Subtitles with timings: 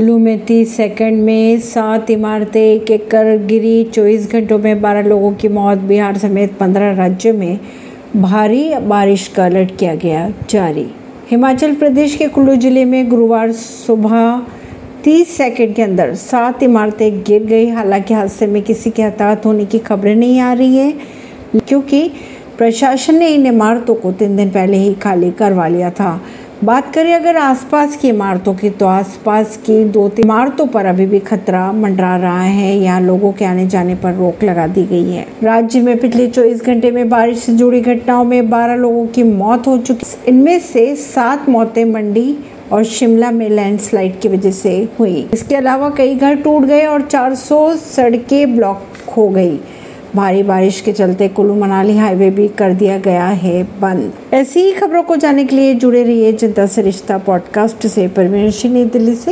[0.00, 5.08] कुल्लू में तीस सेकंड में सात इमारतें, एक एक कर गिरी, चौबीस घंटों में बारह
[5.08, 7.58] लोगों की मौत, बिहार समेत पंद्रह राज्यों में
[8.16, 10.86] भारी बारिश का अलर्ट किया गया जारी।
[11.30, 14.42] हिमाचल प्रदेश के कुल्लू ज़िले में गुरुवार सुबह
[15.04, 19.64] 30 सेकंड के अंदर सात इमारतें गिर गई। हालाँकि हादसे में किसी के हताहत होने
[19.64, 20.92] की खबरें नहीं आ रही है,
[21.58, 22.08] क्योंकि
[22.58, 26.20] प्रशासन ने इन इमारतों को तीन दिन पहले ही खाली करवा लिया था।
[26.64, 31.06] बात करें अगर आसपास की इमारतों की तो आसपास की दो तीन इमारतों पर अभी
[31.06, 35.12] भी खतरा मंडरा रहा है यहाँ लोगों के आने जाने पर रोक लगा दी गई
[35.12, 39.22] है। राज्य में पिछले 24 घंटे में बारिश से जुड़ी घटनाओं में 12 लोगों की
[39.22, 42.36] मौत हो चुकी इनमें से सात मौतें मंडी
[42.72, 47.02] और शिमला में लैंडस्लाइड की वजह से हुई। इसके अलावा कई घर टूट गए और
[47.02, 48.82] 400 सड़कें ब्लॉक
[49.16, 49.58] हो गई।
[50.16, 54.72] भारी बारिश के चलते कुल्लू मनाली हाईवे भी कर दिया गया है बंद। ऐसी ही
[54.72, 59.28] खबरों को जानने के लिए जुड़े रहिए जनता से रिश्ता पॉडकास्ट से। परवीन दिल्ली से।